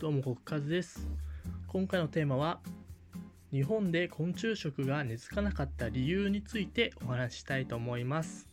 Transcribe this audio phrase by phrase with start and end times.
[0.00, 1.08] どうも、国和です。
[1.66, 2.60] 今回のテーマは、
[3.50, 8.48] 日本で昆虫食が根付かなかった理由についてお話ししたいと思います。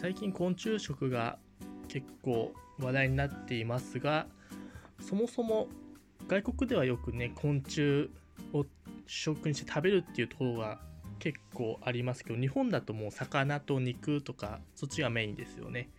[0.00, 1.40] 最近昆虫食が
[1.88, 4.28] 結構話題になっていますが、
[5.00, 5.66] そもそも
[6.28, 8.08] 外国ではよくね、昆虫
[8.52, 8.64] を
[9.08, 10.78] 主食にして食べるっていうところが
[11.18, 15.90] 結構ありますけど、日本だともう魚と肉とか、そっちがメインですよね。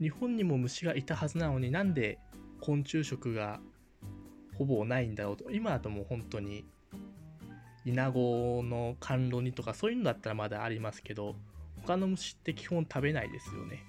[0.00, 2.18] 日本にも虫がいたはずなのになんで
[2.60, 3.60] 昆虫食が
[4.56, 5.50] ほぼないんだろうと。
[5.50, 6.64] 今だともう本当に
[7.84, 11.36] イナゴの甘露煮とかそういうのだったらまだありますけど
[11.82, 13.84] 他の虫って基本食べないですよね。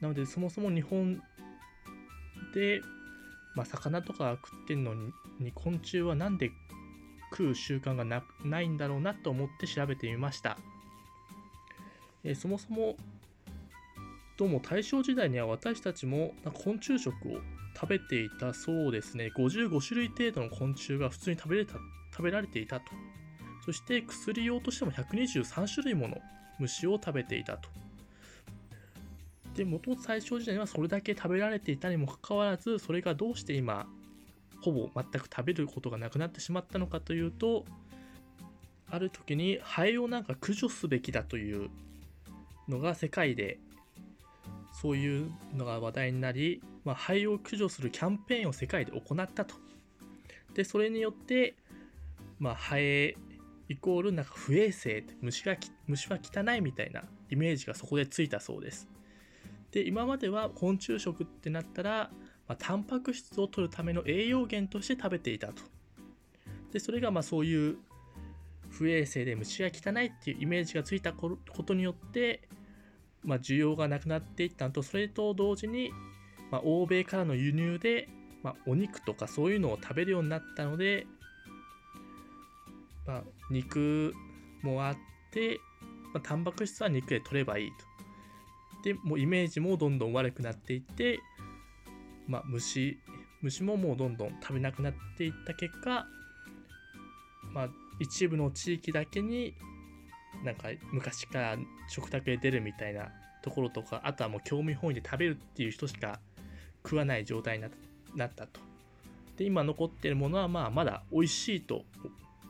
[0.00, 1.22] なのでそもそも日本
[2.54, 2.80] で、
[3.54, 4.94] まあ、魚とか食ってんの
[5.38, 6.50] に昆虫はなんで
[7.30, 10.58] 食う習慣がなないんだろうなと思って調べてみました、
[12.24, 12.96] えーそもそも
[14.40, 16.32] どうも大正時代には私たちも
[16.64, 17.40] 昆虫食を
[17.74, 19.30] 食べていたそうですね。
[19.36, 21.74] 55種類程度の昆虫が普通に食べれた
[22.10, 22.86] 食べられていたと。
[23.66, 26.16] そして薬用としても123種類もの
[26.58, 27.68] 虫を食べていたと。
[29.54, 33.88] で元々大正時代にはそれだけ食べられていたにもかかわらずそれがどうして今
[34.62, 37.66] ほぼ全く食べることがなくなってしまったのかというと
[38.90, 41.68] ある時にハエをなんか駆除すべきだという
[42.70, 43.58] のが世界で
[44.80, 49.54] そういうのが話題になり、まあ、ハエを駆除するキャンペーンを世界で行ったと。
[50.54, 51.54] で、それによって、
[52.38, 53.14] まあ、ハエ
[53.68, 55.56] イコールなんか不衛生、虫が
[55.86, 58.88] 虫は汚いみたいなイメージがそこでついたそうです。
[59.70, 62.10] で、今までは昆虫食ってなったら、
[62.48, 65.62] まあ、タンパク質を取るための栄養源として食べていたと。
[66.72, 67.76] で、それがまあそういう
[68.70, 72.48] 不衛生で虫が汚いっていうイメージがついたことによって、
[73.22, 75.90] まあ、需要がなくなっていったのとそれと同時に、
[76.50, 78.08] まあ、欧米からの輸入で、
[78.42, 81.06] まあ、お肉とかそういうのを食べるようになったので、
[83.06, 84.14] まあ、肉
[84.62, 84.96] もあっ
[85.32, 85.60] て、
[86.14, 87.74] まあ、タンパク質は肉で取ればいいと。
[88.82, 91.20] でもうイメージもどんどん悪くなっていって、
[92.26, 92.98] まあ、虫
[93.42, 96.06] 虫ももうどんどん食べなくなっていった結果、
[97.52, 99.54] まあ、一部の地域だけに
[100.44, 101.56] なんか昔から
[101.88, 103.08] 食卓で出るみたいな
[103.42, 106.20] ところとかあとはもう興味本位で食べるっていう人しか
[106.82, 107.70] 食わない状態にな
[108.14, 108.60] なったと。
[109.36, 111.84] で今残ってるものはまあまだ美味しいと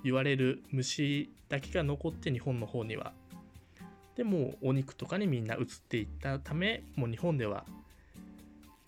[0.03, 3.13] 言われる虫だけが残って日本の方には。
[4.17, 7.65] でもうお肉とかにみんな移っていったためもう日本では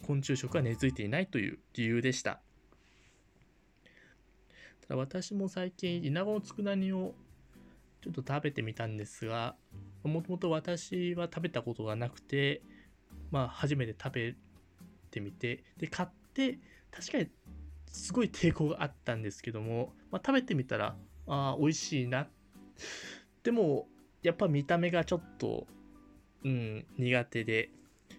[0.06, 2.40] 昆虫食は根付いていないという理由でした。
[4.82, 7.14] ただ私も最近イナゴの佃煮を
[8.02, 9.54] ちょっと食べてみたんですが、
[10.02, 12.62] もともと私は食べたことがなくて、
[13.30, 14.34] まあ初めて食べ
[15.10, 16.58] てみて、で、買って、
[16.90, 17.28] 確かに
[17.92, 20.96] すごい抵抗があったんですけども、まあ食べてみたら、
[21.28, 22.28] ああ、美味しいな。
[23.44, 23.86] でも、
[24.22, 25.68] やっぱ見た目がちょっと、
[26.44, 27.70] うん、苦手で、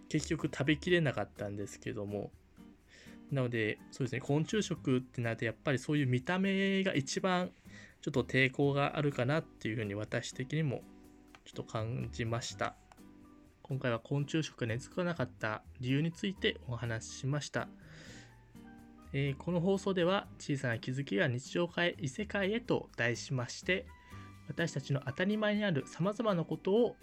[0.08, 2.32] 結局食べきれなかったんですけども、
[3.32, 7.52] なので、そうですね、昆虫食ってなると、やっぱりそういう見た目が一番
[8.04, 10.82] ちょっと抵抗があるかなっていうふうに私的にも
[11.46, 12.76] ちょっと感じました。
[13.62, 17.70] 今回は昆虫食が根付かなかった理由についてお話ししました。
[19.14, 23.86] えーこの放送では小さな気づきが日常を変え異世界へと題しまして
[24.50, 26.98] 私たちの当たり前にある様々なことを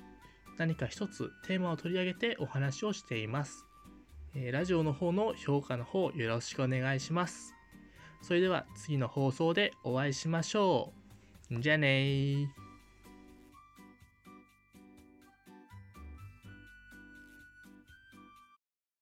[0.59, 3.65] 何か一つテーマを取り上げてお話をしています。
[4.35, 7.60] えーラジオの方の評価の方よろしくお願いします。
[8.23, 10.93] それでは次の放送でお会いしましょ
[11.51, 11.61] う。
[11.61, 12.70] じゃあねー。